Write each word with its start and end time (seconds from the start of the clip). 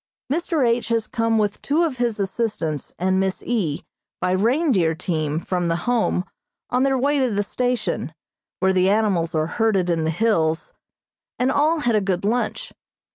Mr. 0.33 0.67
H. 0.67 0.87
has 0.87 1.05
come 1.05 1.37
with 1.37 1.61
two 1.61 1.83
of 1.83 1.97
his 1.97 2.19
assistants 2.19 2.95
and 2.97 3.19
Miss 3.19 3.43
E. 3.43 3.85
by 4.19 4.31
reindeer 4.31 4.95
team 4.95 5.39
from 5.39 5.67
the 5.67 5.75
Home 5.85 6.25
on 6.71 6.81
their 6.81 6.97
way 6.97 7.19
to 7.19 7.29
the 7.29 7.43
station, 7.43 8.11
where 8.61 8.73
the 8.73 8.89
animals 8.89 9.35
are 9.35 9.45
herded 9.45 9.91
in 9.91 10.03
the 10.03 10.09
hills, 10.09 10.73
and 11.37 11.51
all 11.51 11.81
had 11.81 11.95
a 11.95 12.01
good 12.01 12.25
lunch. 12.25 12.73